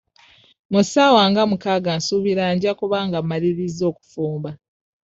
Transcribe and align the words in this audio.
Mu 0.71 0.81
ssaawa 0.83 1.23
nga 1.29 1.41
mukaaga 1.49 1.91
nsuubira 1.97 2.43
nja 2.55 2.71
kuba 2.79 2.97
nga 3.07 3.17
mmalirizza 3.21 3.83
okufumba. 3.91 4.49